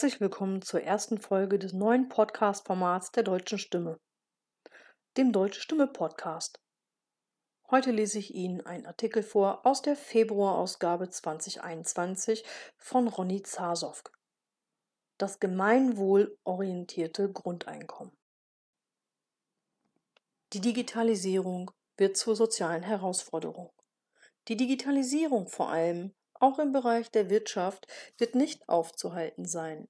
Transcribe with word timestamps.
Herzlich 0.00 0.22
willkommen 0.22 0.62
zur 0.62 0.80
ersten 0.80 1.18
Folge 1.18 1.58
des 1.58 1.74
neuen 1.74 2.08
Podcast-Formats 2.08 3.12
der 3.12 3.22
Deutschen 3.22 3.58
Stimme, 3.58 4.00
dem 5.18 5.30
Deutsche 5.30 5.60
Stimme 5.60 5.86
Podcast. 5.86 6.58
Heute 7.70 7.90
lese 7.90 8.18
ich 8.18 8.34
Ihnen 8.34 8.62
einen 8.62 8.86
Artikel 8.86 9.22
vor 9.22 9.66
aus 9.66 9.82
der 9.82 9.96
Februarausgabe 9.96 11.10
2021 11.10 12.46
von 12.78 13.08
Ronny 13.08 13.42
Zasowk. 13.42 14.10
Das 15.18 15.38
gemeinwohlorientierte 15.38 17.30
Grundeinkommen. 17.30 18.16
Die 20.54 20.62
Digitalisierung 20.62 21.72
wird 21.98 22.16
zur 22.16 22.36
sozialen 22.36 22.84
Herausforderung. 22.84 23.70
Die 24.48 24.56
Digitalisierung 24.56 25.46
vor 25.46 25.68
allem 25.68 26.14
auch 26.40 26.58
im 26.58 26.72
Bereich 26.72 27.10
der 27.10 27.30
Wirtschaft 27.30 27.86
wird 28.18 28.34
nicht 28.34 28.68
aufzuhalten 28.68 29.44
sein. 29.46 29.88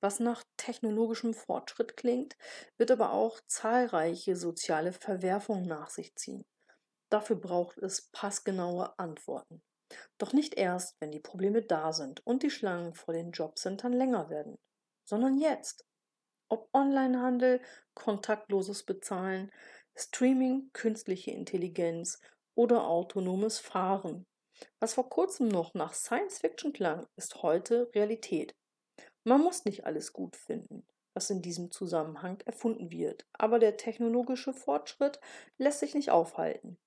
Was 0.00 0.18
nach 0.18 0.42
technologischem 0.56 1.32
Fortschritt 1.32 1.96
klingt, 1.96 2.36
wird 2.76 2.90
aber 2.90 3.12
auch 3.12 3.40
zahlreiche 3.46 4.34
soziale 4.34 4.92
Verwerfungen 4.92 5.66
nach 5.66 5.90
sich 5.90 6.14
ziehen. 6.16 6.44
Dafür 7.08 7.36
braucht 7.36 7.78
es 7.78 8.10
passgenaue 8.10 8.98
Antworten. 8.98 9.62
Doch 10.18 10.32
nicht 10.32 10.54
erst, 10.54 10.96
wenn 11.00 11.12
die 11.12 11.20
Probleme 11.20 11.62
da 11.62 11.92
sind 11.92 12.26
und 12.26 12.42
die 12.42 12.50
Schlangen 12.50 12.94
vor 12.94 13.14
den 13.14 13.30
Jobcentern 13.30 13.92
länger 13.92 14.28
werden, 14.28 14.58
sondern 15.04 15.38
jetzt. 15.38 15.84
Ob 16.48 16.68
Onlinehandel, 16.72 17.60
kontaktloses 17.94 18.84
Bezahlen, 18.84 19.52
Streaming, 19.94 20.70
künstliche 20.72 21.30
Intelligenz 21.30 22.20
oder 22.54 22.86
autonomes 22.86 23.58
Fahren. 23.58 24.26
Was 24.80 24.94
vor 24.94 25.08
kurzem 25.08 25.48
noch 25.48 25.74
nach 25.74 25.94
Science 25.94 26.38
Fiction 26.38 26.72
klang, 26.72 27.06
ist 27.16 27.42
heute 27.42 27.90
Realität. 27.94 28.54
Man 29.24 29.40
muss 29.40 29.64
nicht 29.64 29.86
alles 29.86 30.12
gut 30.12 30.36
finden, 30.36 30.86
was 31.14 31.30
in 31.30 31.42
diesem 31.42 31.70
Zusammenhang 31.70 32.40
erfunden 32.44 32.90
wird, 32.90 33.26
aber 33.32 33.58
der 33.58 33.76
technologische 33.76 34.52
Fortschritt 34.52 35.20
lässt 35.58 35.80
sich 35.80 35.94
nicht 35.94 36.10
aufhalten. 36.10 36.78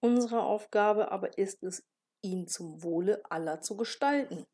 Unsere 0.00 0.42
Aufgabe 0.42 1.10
aber 1.10 1.38
ist 1.38 1.62
es, 1.62 1.84
ihn 2.22 2.48
zum 2.48 2.82
Wohle 2.82 3.22
aller 3.30 3.60
zu 3.60 3.76
gestalten. 3.76 4.46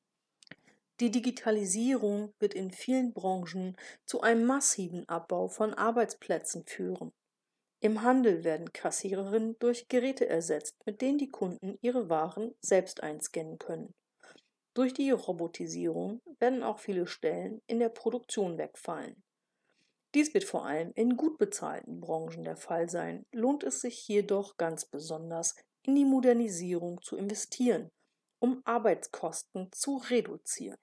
Die 1.00 1.11
Digitalisierung 1.11 2.33
wird 2.39 2.55
in 2.55 2.70
vielen 2.70 3.12
Branchen 3.12 3.77
zu 4.05 4.20
einem 4.20 4.45
massiven 4.45 5.09
Abbau 5.09 5.48
von 5.48 5.75
Arbeitsplätzen 5.75 6.65
führen. 6.65 7.12
Im 7.83 8.02
Handel 8.02 8.44
werden 8.44 8.72
Kassiererinnen 8.72 9.56
durch 9.58 9.88
Geräte 9.88 10.28
ersetzt, 10.28 10.77
mit 10.86 11.00
denen 11.00 11.19
die 11.19 11.33
Kunden 11.33 11.78
ihre 11.80 12.08
Waren 12.08 12.55
selbst 12.61 13.02
einscannen 13.02 13.58
können. 13.58 13.92
Durch 14.72 14.94
die 14.94 15.11
Robotisierung 15.11 16.20
werden 16.38 16.62
auch 16.62 16.78
viele 16.78 17.08
Stellen 17.08 17.60
in 17.66 17.80
der 17.80 17.88
Produktion 17.88 18.56
wegfallen. 18.56 19.20
Dies 20.14 20.33
wird 20.33 20.44
vor 20.44 20.64
allem 20.64 20.92
in 20.94 21.16
gut 21.16 21.38
bezahlten 21.38 22.00
Branchen 22.00 22.44
der 22.44 22.56
Fall 22.56 22.88
sein, 22.88 23.27
lohnt 23.33 23.64
es 23.64 23.80
sich 23.80 24.06
jedoch 24.06 24.56
ganz 24.56 24.84
besonders, 24.84 25.56
in 25.83 25.97
die 25.97 26.05
Modernisierung 26.05 27.03
zu 27.03 27.16
investieren, 27.16 27.91
um 28.38 28.62
Arbeitskosten 28.64 29.72
zu 29.72 29.97
reduzieren. 29.97 30.78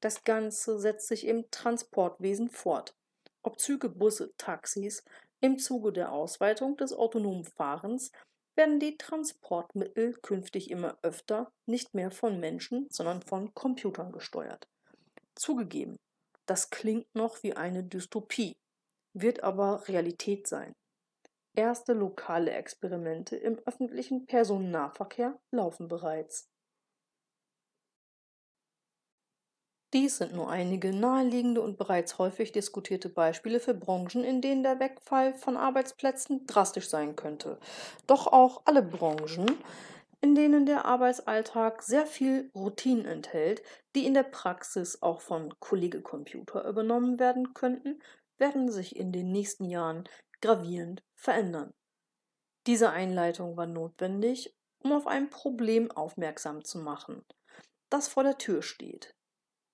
Das 0.00 0.24
Ganze 0.24 0.78
setzt 0.78 1.08
sich 1.08 1.26
im 1.26 1.50
Transportwesen 1.50 2.48
fort. 2.48 2.96
Ob 3.42 3.60
Züge, 3.60 3.90
Busse, 3.90 4.32
Taxis, 4.38 5.04
im 5.40 5.58
Zuge 5.58 5.92
der 5.92 6.12
Ausweitung 6.12 6.76
des 6.76 6.92
autonomen 6.92 7.44
Fahrens 7.44 8.10
werden 8.56 8.80
die 8.80 8.96
Transportmittel 8.96 10.14
künftig 10.22 10.70
immer 10.70 10.96
öfter 11.02 11.52
nicht 11.66 11.94
mehr 11.94 12.10
von 12.10 12.40
Menschen, 12.40 12.88
sondern 12.90 13.22
von 13.22 13.52
Computern 13.54 14.12
gesteuert. 14.12 14.66
Zugegeben, 15.34 15.96
das 16.46 16.70
klingt 16.70 17.14
noch 17.14 17.42
wie 17.42 17.54
eine 17.54 17.84
Dystopie, 17.84 18.56
wird 19.12 19.42
aber 19.42 19.86
Realität 19.88 20.46
sein. 20.46 20.72
Erste 21.54 21.92
lokale 21.92 22.52
Experimente 22.52 23.36
im 23.36 23.58
öffentlichen 23.66 24.26
Personennahverkehr 24.26 25.38
laufen 25.50 25.88
bereits. 25.88 26.48
Dies 29.92 30.18
sind 30.18 30.34
nur 30.34 30.50
einige 30.50 30.92
naheliegende 30.92 31.60
und 31.60 31.78
bereits 31.78 32.18
häufig 32.18 32.50
diskutierte 32.52 33.08
Beispiele 33.08 33.60
für 33.60 33.74
Branchen, 33.74 34.24
in 34.24 34.40
denen 34.40 34.62
der 34.62 34.80
Wegfall 34.80 35.34
von 35.34 35.56
Arbeitsplätzen 35.56 36.46
drastisch 36.46 36.88
sein 36.88 37.14
könnte. 37.14 37.58
Doch 38.06 38.26
auch 38.26 38.62
alle 38.64 38.82
Branchen, 38.82 39.46
in 40.20 40.34
denen 40.34 40.66
der 40.66 40.86
Arbeitsalltag 40.86 41.82
sehr 41.82 42.06
viel 42.06 42.50
Routinen 42.54 43.04
enthält, 43.04 43.62
die 43.94 44.06
in 44.06 44.14
der 44.14 44.24
Praxis 44.24 45.02
auch 45.02 45.20
von 45.20 45.54
Kollegecomputer 45.60 46.68
übernommen 46.68 47.20
werden 47.20 47.54
könnten, 47.54 48.02
werden 48.38 48.70
sich 48.70 48.96
in 48.96 49.12
den 49.12 49.30
nächsten 49.30 49.64
Jahren 49.66 50.04
gravierend 50.40 51.04
verändern. 51.14 51.72
Diese 52.66 52.90
Einleitung 52.90 53.56
war 53.56 53.66
notwendig, 53.66 54.52
um 54.82 54.92
auf 54.92 55.06
ein 55.06 55.30
Problem 55.30 55.90
aufmerksam 55.92 56.64
zu 56.64 56.78
machen, 56.78 57.24
das 57.88 58.08
vor 58.08 58.24
der 58.24 58.38
Tür 58.38 58.62
steht. 58.62 59.14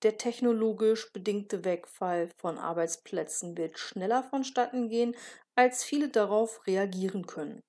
Der 0.03 0.17
technologisch 0.17 1.13
bedingte 1.13 1.63
Wegfall 1.63 2.29
von 2.35 2.57
Arbeitsplätzen 2.57 3.57
wird 3.57 3.79
schneller 3.79 4.21
vonstatten 4.23 4.89
gehen, 4.89 5.15
als 5.55 5.85
viele 5.85 6.09
darauf 6.09 6.67
reagieren 6.67 7.25
können. 7.25 7.61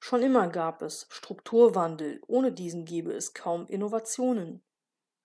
Schon 0.00 0.22
immer 0.22 0.48
gab 0.48 0.80
es 0.80 1.06
Strukturwandel, 1.10 2.22
ohne 2.26 2.52
diesen 2.52 2.86
gäbe 2.86 3.12
es 3.12 3.34
kaum 3.34 3.66
Innovationen. 3.66 4.62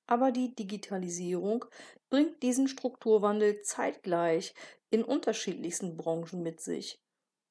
Aber 0.05 0.31
die 0.31 0.53
Digitalisierung 0.53 1.63
bringt 2.09 2.43
diesen 2.43 2.67
Strukturwandel 2.67 3.61
zeitgleich 3.61 4.53
in 4.89 5.05
unterschiedlichsten 5.05 5.95
Branchen 5.95 6.43
mit 6.43 6.59
sich, 6.59 6.99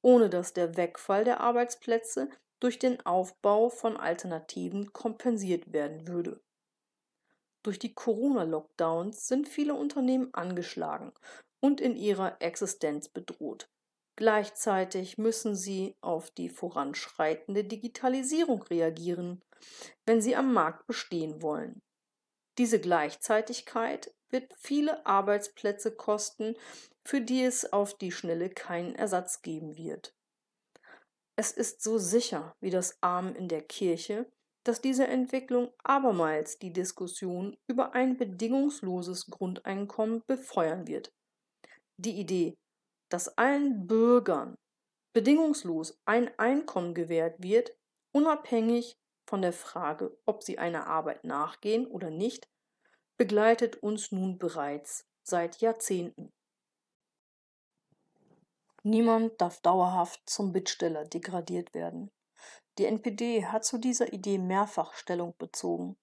ohne 0.03 0.29
dass 0.29 0.53
der 0.53 0.77
Wegfall 0.77 1.25
der 1.25 1.41
Arbeitsplätze 1.41 2.29
durch 2.61 2.79
den 2.79 3.01
Aufbau 3.07 3.71
von 3.71 3.97
Alternativen 3.97 4.93
kompensiert 4.93 5.73
werden 5.73 6.07
würde. 6.07 6.43
Durch 7.63 7.79
die 7.79 7.95
Corona-Lockdowns 7.95 9.29
sind 9.29 9.49
viele 9.49 9.75
Unternehmen 9.75 10.33
angeschlagen 10.35 11.13
und 11.61 11.81
in 11.81 11.97
ihrer 11.97 12.41
Existenz 12.41 13.09
bedroht. 13.09 13.69
Gleichzeitig 14.17 15.17
müssen 15.17 15.55
sie 15.55 15.97
auf 16.01 16.31
die 16.31 16.49
voranschreitende 16.49 17.65
Digitalisierung 17.65 18.63
reagieren, 18.65 19.43
wenn 20.05 20.21
sie 20.21 20.37
am 20.37 20.53
Markt 20.53 20.87
bestehen 20.87 21.41
wollen. 21.41 21.81
Diese 22.59 22.81
Gleichzeitigkeit 22.81 24.15
wird 24.29 24.53
viele 24.59 25.07
Arbeitsplätze 25.07 25.95
kosten, 25.95 26.57
für 27.05 27.21
die 27.21 27.43
es 27.43 27.73
auf 27.73 27.97
die 27.97 28.13
Schnelle 28.13 28.51
keinen 28.51 28.95
Ersatz 28.95 29.43
geben 29.43 29.77
wird. 29.77 30.15
Es 31.37 31.53
ist 31.53 31.83
so 31.83 31.97
sicher 31.99 32.55
wie 32.61 32.71
das 32.71 33.03
Arm 33.03 33.35
in 33.35 33.49
der 33.49 33.63
Kirche, 33.63 34.31
dass 34.65 34.81
diese 34.81 35.07
Entwicklung 35.07 35.73
abermals 35.83 36.59
die 36.59 36.73
Diskussion 36.73 37.57
über 37.67 37.95
ein 37.95 38.17
bedingungsloses 38.17 39.27
Grundeinkommen 39.27 40.23
befeuern 40.27 40.87
wird. 40.87 41.13
Die 41.97 42.19
Idee, 42.19 42.57
dass 43.09 43.37
allen 43.37 43.87
Bürgern 43.87 44.57
bedingungslos 45.13 46.01
ein 46.05 46.31
Einkommen 46.39 46.95
gewährt 46.95 47.43
wird, 47.43 47.77
unabhängig 48.13 48.97
von 49.27 49.43
der 49.43 49.53
Frage, 49.53 50.17
ob 50.25 50.43
sie 50.43 50.59
einer 50.59 50.87
Arbeit 50.87 51.25
nachgehen 51.25 51.87
oder 51.87 52.11
nicht, 52.11 52.49
begleitet 53.17 53.77
uns 53.77 54.13
nun 54.13 54.39
bereits 54.39 55.05
seit 55.23 55.61
Jahrzehnten. 55.61 56.33
Niemand 58.85 59.41
darf 59.41 59.61
dauerhaft 59.61 60.29
zum 60.29 60.53
Bittsteller 60.53 61.05
degradiert 61.05 61.73
werden. 61.73 62.11
Die 62.79 62.87
NPD 62.87 63.47
hat 63.47 63.65
zu 63.65 63.79
dieser 63.79 64.13
Idee 64.13 64.39
mehrfach 64.39 64.95
Stellung 64.95 65.35
bezogen. 65.39 65.97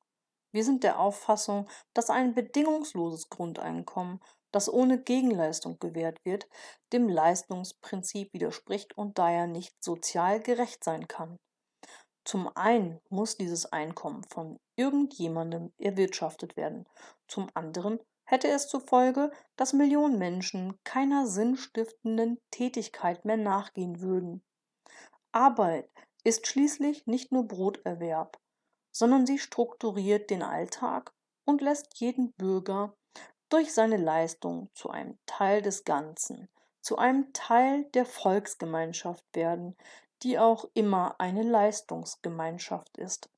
Wir 0.51 0.63
sind 0.63 0.83
der 0.83 0.99
Auffassung, 0.99 1.67
dass 1.93 2.09
ein 2.09 2.33
bedingungsloses 2.33 3.29
Grundeinkommen, 3.29 4.19
das 4.51 4.71
ohne 4.71 4.99
Gegenleistung 4.99 5.77
gewährt 5.79 6.23
wird, 6.25 6.47
dem 6.91 7.07
Leistungsprinzip 7.07 8.33
widerspricht 8.33 8.97
und 8.97 9.19
daher 9.19 9.45
nicht 9.45 9.83
sozial 9.83 10.39
gerecht 10.39 10.83
sein 10.83 11.07
kann. 11.07 11.37
Zum 12.25 12.55
einen 12.55 12.99
muss 13.09 13.37
dieses 13.37 13.67
Einkommen 13.67 14.23
von 14.23 14.59
irgendjemandem 14.75 15.71
erwirtschaftet 15.77 16.57
werden, 16.57 16.85
zum 17.27 17.47
anderen 17.53 17.99
hätte 18.29 18.47
es 18.47 18.67
zur 18.67 18.81
Folge, 18.81 19.31
dass 19.55 19.73
Millionen 19.73 20.19
Menschen 20.19 20.77
keiner 20.83 21.25
sinnstiftenden 21.25 22.39
Tätigkeit 22.51 23.25
mehr 23.25 23.37
nachgehen 23.37 24.01
würden. 24.01 24.43
Arbeit 25.31 25.89
ist 26.23 26.47
schließlich 26.47 27.07
nicht 27.07 27.31
nur 27.31 27.47
Broterwerb, 27.47 28.39
sondern 28.91 29.25
sie 29.25 29.39
strukturiert 29.39 30.29
den 30.29 30.43
Alltag 30.43 31.13
und 31.45 31.61
lässt 31.61 31.99
jeden 31.99 32.33
Bürger 32.33 32.93
durch 33.49 33.73
seine 33.73 33.97
Leistung 33.97 34.69
zu 34.73 34.89
einem 34.89 35.17
Teil 35.25 35.61
des 35.61 35.83
Ganzen, 35.83 36.49
zu 36.81 36.97
einem 36.97 37.33
Teil 37.33 37.85
der 37.93 38.05
Volksgemeinschaft 38.05 39.25
werden, 39.33 39.75
die 40.23 40.37
auch 40.39 40.65
immer 40.73 41.19
eine 41.19 41.43
Leistungsgemeinschaft 41.43 42.97
ist. 42.97 43.29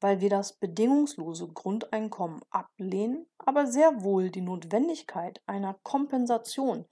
weil 0.00 0.20
wir 0.20 0.30
das 0.30 0.54
bedingungslose 0.54 1.48
Grundeinkommen 1.48 2.42
ablehnen, 2.50 3.26
aber 3.38 3.66
sehr 3.66 4.02
wohl 4.02 4.30
die 4.30 4.40
Notwendigkeit 4.40 5.40
einer 5.46 5.74
Kompensation 5.84 6.86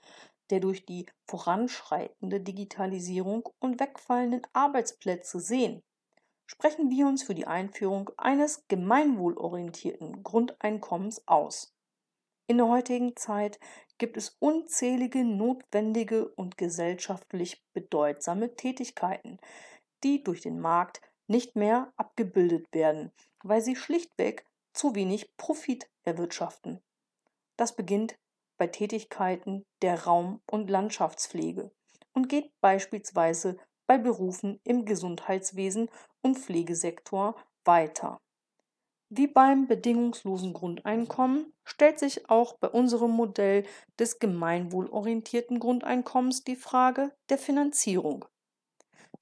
der 0.51 0.61
durch 0.61 0.85
die 0.85 1.07
voranschreitende 1.27 2.41
Digitalisierung 2.41 3.49
und 3.59 3.81
wegfallenden 3.81 4.43
Arbeitsplätze 4.53 5.41
sehen, 5.41 5.83
sprechen 6.47 6.91
wir 6.91 7.07
uns 7.07 7.23
für 7.23 7.35
die 7.35 7.47
Einführung 7.47 8.11
eines 8.17 8.67
gemeinwohlorientierten 8.69 10.23
Grundeinkommens 10.23 11.27
aus. 11.27 11.73
In 12.49 12.57
der 12.57 12.67
heutigen 12.67 13.15
Zeit 13.15 13.61
gibt 13.99 14.17
es 14.17 14.37
unzählige 14.41 15.25
notwendige 15.25 16.27
und 16.27 16.59
gesellschaftlich 16.59 17.63
bedeutsame 17.73 18.57
Tätigkeiten, 18.57 19.39
die 20.03 20.25
durch 20.25 20.41
den 20.41 20.59
Markt 20.59 21.01
nicht 21.29 21.55
mehr 21.55 21.93
abgebildet 21.97 22.67
werden, 22.73 23.13
weil 23.45 23.61
sie 23.61 23.77
schlichtweg 23.77 24.45
zu 24.73 24.97
wenig 24.97 25.37
Profit 25.37 25.89
erwirtschaften. 26.03 26.81
Das 27.57 27.77
beginnt 27.77 28.17
bei 28.61 28.67
Tätigkeiten 28.67 29.65
der 29.81 30.05
Raum- 30.05 30.43
und 30.45 30.69
Landschaftspflege 30.69 31.71
und 32.13 32.29
geht 32.29 32.53
beispielsweise 32.61 33.57
bei 33.87 33.97
Berufen 33.97 34.61
im 34.65 34.85
Gesundheitswesen 34.85 35.89
und 36.21 36.39
Pflegesektor 36.39 37.37
weiter. 37.65 38.21
Wie 39.09 39.29
beim 39.29 39.67
bedingungslosen 39.67 40.53
Grundeinkommen 40.53 41.55
stellt 41.65 41.99
sich 41.99 42.29
auch 42.29 42.59
bei 42.59 42.69
unserem 42.69 43.13
Modell 43.13 43.65
des 43.99 44.19
gemeinwohlorientierten 44.19 45.59
Grundeinkommens 45.59 46.45
die 46.45 46.55
Frage 46.55 47.13
der 47.31 47.39
Finanzierung. 47.39 48.27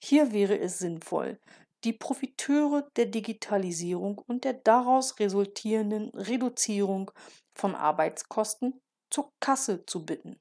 Hier 0.02 0.32
wäre 0.32 0.58
es 0.58 0.80
sinnvoll, 0.80 1.38
die 1.84 1.92
Profiteure 1.92 2.88
der 2.96 3.06
Digitalisierung 3.06 4.18
und 4.18 4.42
der 4.42 4.54
daraus 4.54 5.20
resultierenden 5.20 6.08
Reduzierung 6.08 7.12
von 7.54 7.76
Arbeitskosten 7.76 8.80
zur 9.10 9.32
Kasse 9.40 9.84
zu 9.86 10.04
bitten. 10.04 10.40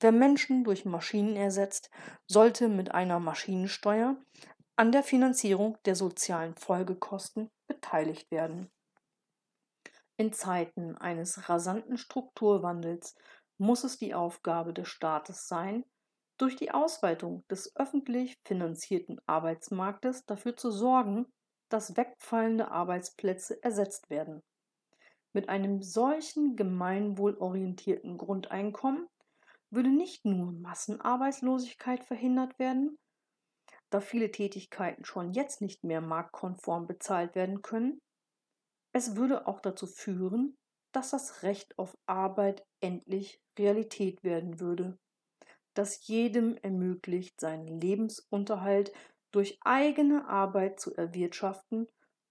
Wer 0.00 0.12
Menschen 0.12 0.64
durch 0.64 0.84
Maschinen 0.84 1.36
ersetzt, 1.36 1.90
sollte 2.26 2.68
mit 2.68 2.92
einer 2.92 3.20
Maschinensteuer 3.20 4.16
an 4.76 4.92
der 4.92 5.02
Finanzierung 5.02 5.76
der 5.84 5.94
sozialen 5.94 6.56
Folgekosten 6.56 7.50
beteiligt 7.66 8.30
werden. 8.30 8.70
In 10.16 10.32
Zeiten 10.32 10.96
eines 10.96 11.48
rasanten 11.48 11.98
Strukturwandels 11.98 13.14
muss 13.58 13.84
es 13.84 13.98
die 13.98 14.14
Aufgabe 14.14 14.72
des 14.72 14.88
Staates 14.88 15.48
sein, 15.48 15.84
durch 16.38 16.56
die 16.56 16.70
Ausweitung 16.70 17.46
des 17.48 17.76
öffentlich 17.76 18.38
finanzierten 18.46 19.20
Arbeitsmarktes 19.26 20.24
dafür 20.24 20.56
zu 20.56 20.70
sorgen, 20.70 21.26
dass 21.68 21.96
wegfallende 21.98 22.70
Arbeitsplätze 22.70 23.62
ersetzt 23.62 24.08
werden. 24.08 24.42
Mit 25.32 25.48
einem 25.48 25.82
solchen 25.82 26.56
gemeinwohlorientierten 26.56 28.18
Grundeinkommen 28.18 29.06
würde 29.70 29.90
nicht 29.90 30.24
nur 30.24 30.52
Massenarbeitslosigkeit 30.52 32.04
verhindert 32.04 32.58
werden, 32.58 32.98
da 33.90 34.00
viele 34.00 34.30
Tätigkeiten 34.30 35.04
schon 35.04 35.32
jetzt 35.32 35.60
nicht 35.60 35.84
mehr 35.84 36.00
marktkonform 36.00 36.86
bezahlt 36.86 37.34
werden 37.34 37.62
können, 37.62 38.00
es 38.92 39.16
würde 39.16 39.46
auch 39.46 39.60
dazu 39.60 39.86
führen, 39.86 40.56
dass 40.92 41.10
das 41.10 41.44
Recht 41.44 41.78
auf 41.78 41.96
Arbeit 42.06 42.64
endlich 42.80 43.40
Realität 43.56 44.24
werden 44.24 44.58
würde, 44.58 44.98
das 45.74 46.06
jedem 46.08 46.56
ermöglicht, 46.56 47.40
seinen 47.40 47.80
Lebensunterhalt 47.80 48.92
durch 49.32 49.58
eigene 49.62 50.28
Arbeit 50.28 50.80
zu 50.80 50.92
erwirtschaften 50.94 51.86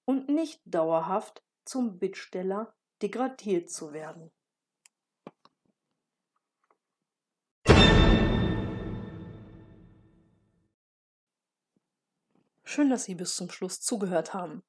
und 0.06 0.28
nicht 0.28 0.60
dauerhaft 0.66 1.42
zum 1.66 1.98
Bittsteller 1.98 2.74
degradiert 3.02 3.70
zu 3.70 3.94
werden. 3.94 4.32
Schön, 12.64 12.90
dass 12.92 13.06
Sie 13.06 13.16
bis 13.16 13.36
zum 13.36 13.50
Schluss 13.50 13.82
zugehört 13.82 14.36
haben. 14.36 14.62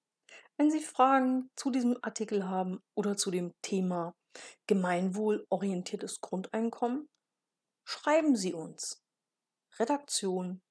Wenn 0.57 0.71
Sie 0.71 0.81
Fragen 0.81 1.51
zu 1.55 1.71
diesem 1.71 1.99
Artikel 2.03 2.49
haben 2.49 2.83
oder 2.95 3.17
zu 3.17 3.31
dem 3.31 3.55
Thema 3.61 4.15
gemeinwohlorientiertes 4.67 6.21
Grundeinkommen, 6.21 7.09
schreiben 7.85 8.37
Sie 8.37 8.55
uns. 8.55 9.03
Redaktion 9.79 10.63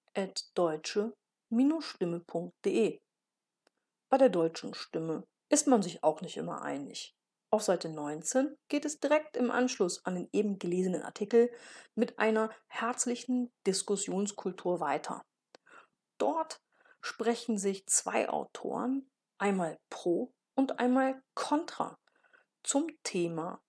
deutsche-stimme.de. 0.55 2.99
Bei 4.09 4.17
der 4.17 4.29
deutschen 4.29 4.73
Stimme 4.73 5.27
ist 5.49 5.67
man 5.67 5.83
sich 5.83 6.03
auch 6.03 6.21
nicht 6.21 6.37
immer 6.37 6.63
einig. 6.63 7.15
Auf 7.51 7.63
Seite 7.63 7.89
19 7.89 8.55
geht 8.67 8.85
es 8.85 8.99
direkt 8.99 9.35
im 9.35 9.49
Anschluss 9.49 10.05
an 10.05 10.13
den 10.15 10.29
eben 10.31 10.59
gelesenen 10.59 11.01
Artikel 11.01 11.51
mit 11.95 12.19
einer 12.19 12.51
herzlichen 12.67 13.51
Diskussionskultur 13.65 14.79
weiter. 14.79 15.25
Dort 16.19 16.61
sprechen 17.01 17.57
sich 17.57 17.87
zwei 17.87 18.29
Autoren, 18.29 19.09
einmal 19.39 19.79
pro 19.89 20.31
und 20.55 20.79
einmal 20.79 21.19
contra, 21.33 21.97
zum 22.63 22.87
Thema 23.03 23.63